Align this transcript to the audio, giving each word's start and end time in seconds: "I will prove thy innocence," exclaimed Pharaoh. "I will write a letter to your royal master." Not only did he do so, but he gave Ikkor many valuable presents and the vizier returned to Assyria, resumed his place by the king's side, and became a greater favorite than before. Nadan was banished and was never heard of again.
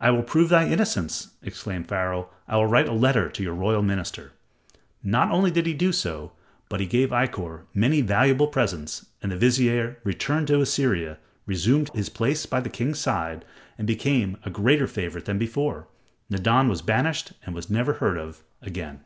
"I 0.00 0.10
will 0.10 0.22
prove 0.22 0.48
thy 0.48 0.66
innocence," 0.66 1.32
exclaimed 1.42 1.86
Pharaoh. 1.86 2.30
"I 2.48 2.56
will 2.56 2.64
write 2.64 2.88
a 2.88 2.94
letter 2.94 3.28
to 3.28 3.42
your 3.42 3.52
royal 3.54 3.82
master." 3.82 4.32
Not 5.02 5.30
only 5.30 5.50
did 5.50 5.66
he 5.66 5.74
do 5.74 5.92
so, 5.92 6.32
but 6.70 6.80
he 6.80 6.86
gave 6.86 7.10
Ikkor 7.10 7.66
many 7.74 8.00
valuable 8.00 8.46
presents 8.46 9.04
and 9.22 9.30
the 9.30 9.36
vizier 9.36 9.98
returned 10.02 10.46
to 10.46 10.62
Assyria, 10.62 11.18
resumed 11.44 11.90
his 11.92 12.08
place 12.08 12.46
by 12.46 12.60
the 12.60 12.70
king's 12.70 13.00
side, 13.00 13.44
and 13.76 13.86
became 13.86 14.38
a 14.44 14.48
greater 14.48 14.86
favorite 14.86 15.26
than 15.26 15.36
before. 15.36 15.88
Nadan 16.30 16.68
was 16.70 16.80
banished 16.80 17.34
and 17.44 17.54
was 17.54 17.68
never 17.68 17.92
heard 17.92 18.16
of 18.16 18.42
again. 18.62 19.04